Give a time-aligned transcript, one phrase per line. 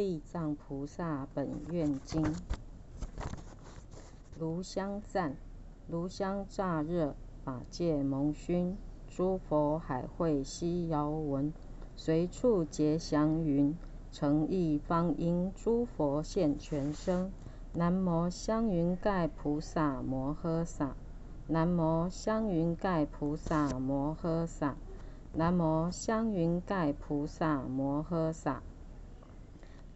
[0.00, 2.24] 地藏菩萨本愿经》。
[4.38, 5.36] 炉香赞，
[5.88, 8.78] 炉香乍热，法界蒙熏。
[9.10, 11.52] 诸佛海会悉遥闻，
[11.98, 13.76] 随处结祥云。
[14.10, 17.30] 诚意方因诸佛现全身。
[17.74, 20.96] 南无香云盖菩萨摩诃萨。
[21.46, 24.76] 南无香云盖菩萨摩诃萨。
[25.34, 28.62] 南无香云盖菩萨摩诃萨。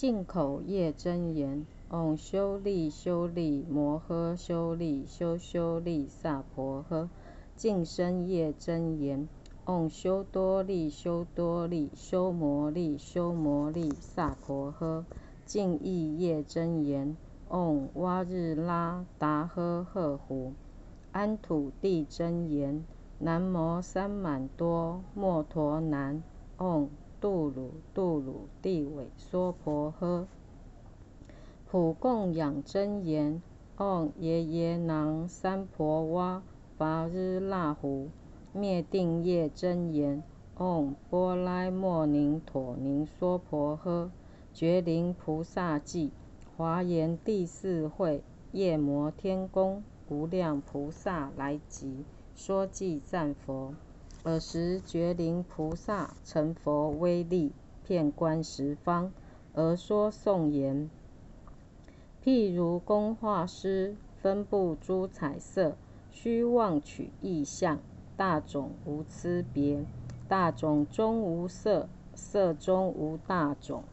[0.00, 7.10] 净口业真言：唵修利修利摩诃修利修修利萨婆诃。
[7.54, 9.28] 净身业真言：
[9.66, 15.04] 唵修多利修多利修摩利修摩利萨婆诃。
[15.44, 17.14] 净意业真言：
[17.50, 20.54] 唵哇日拉达呵呵呼。
[21.12, 22.82] 安土地真言：
[23.18, 26.22] 南无三满多摩陀南，
[26.56, 26.88] 唵
[27.20, 30.24] 度鲁度鲁地尾娑婆诃。
[31.70, 33.42] 普供养真言：
[33.76, 36.42] 唵耶耶囊三婆哇
[36.78, 38.08] 伐日那胡。
[38.52, 40.22] 灭定业真言：
[40.56, 44.10] 唵波拉莫宁陀宁娑婆诃。
[44.52, 46.10] 觉灵菩萨记，
[46.56, 49.82] 华严第四会，夜摩天宫。
[50.08, 52.04] 无量菩萨来集，
[52.34, 53.74] 说偈赞佛。
[54.22, 57.52] 尔时觉灵菩萨成佛威力，
[57.86, 59.12] 遍观十方，
[59.54, 60.90] 而说颂言：
[62.22, 65.74] 譬如工画师分布诸彩色，
[66.10, 67.78] 须妄取异象，
[68.18, 69.86] 大种无差别，
[70.28, 73.84] 大种中无色，色中无大种，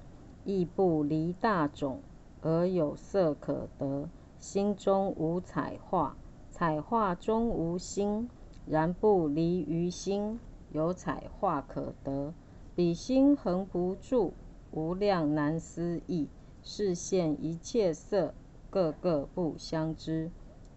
[0.44, 2.02] 亦不离大种，
[2.42, 4.09] 而有色可得。
[4.39, 6.17] 心中无彩画，
[6.52, 8.30] 彩画中无心，
[8.70, 10.40] 然不离于心，
[10.72, 12.34] 有彩画可得。
[12.76, 14.34] 彼心恒不住，
[14.72, 16.28] 无量难思议。
[16.64, 18.34] 是现一切色，
[18.70, 20.30] 个个不相知。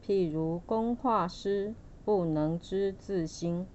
[0.06, 1.74] 譬如工画师，
[2.04, 3.66] 不能知自心，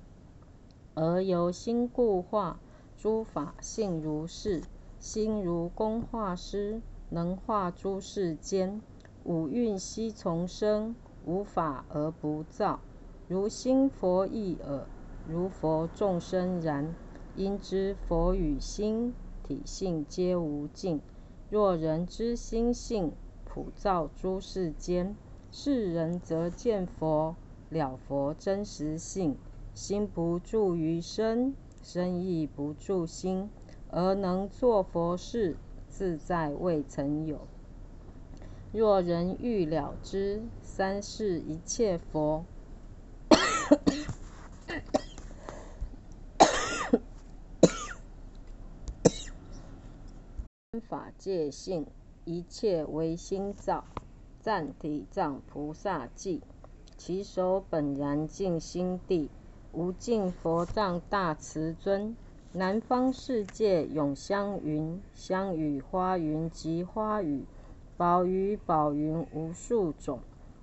[0.94, 2.60] 而由心故画。
[2.98, 4.64] 诸法性如是，
[5.00, 8.82] 心如工画师，能画诸世间。
[9.26, 12.80] 五蕴悉从生，无法而不造。
[13.28, 14.86] 如心佛意耳，
[15.28, 16.94] 如佛众生然。
[17.36, 19.14] 因知佛与心
[19.44, 21.02] 体性皆无尽。
[21.50, 23.12] 若人知心性，
[23.44, 25.16] 普照诸世间。
[25.52, 27.36] 世人则见佛，
[27.70, 29.36] 了佛真实性。
[29.74, 31.54] 心不住于身，
[31.84, 33.50] 身亦不住心，
[33.90, 35.58] 而能作佛事，
[35.90, 37.40] 自在未曾有。
[38.72, 42.46] 若人欲了知三世一切佛，
[50.88, 51.88] 法界性
[52.26, 53.84] 一切唯心造。
[54.42, 56.42] 赞体藏菩萨记，
[56.98, 59.32] 其手本然净心地，
[59.72, 62.16] 无尽佛藏大慈尊。
[62.52, 67.44] 南方世界永香云，香雨花云及花雨。
[67.98, 70.20] 宝雨宝云无数种，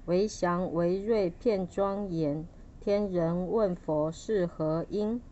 [0.07, 2.47] 为祥为瑞片庄严。
[2.84, 5.22] 天人问佛是何因？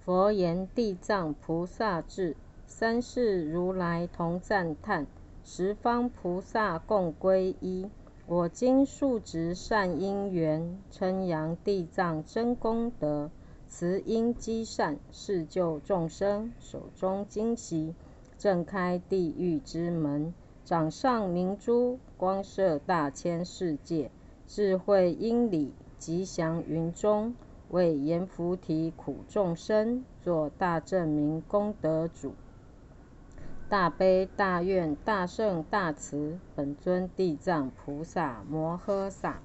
[0.00, 5.06] 佛言：地藏菩萨智，三世如来同赞叹，
[5.44, 7.90] 十方菩萨共皈依。
[8.26, 13.30] 我今数值善因缘，称扬地藏真功德，
[13.68, 16.50] 慈因积善，是救众生。
[16.58, 17.94] 手中金席，
[18.38, 20.32] 正开地狱之门。
[20.64, 24.10] 掌上明珠，光射大千世界，
[24.46, 27.32] 智慧因理，吉祥云中，
[27.68, 32.34] 为阎浮提苦众生，做大正明功德主。
[33.68, 39.42] 大悲大愿大圣大慈，本尊地藏菩萨摩诃萨。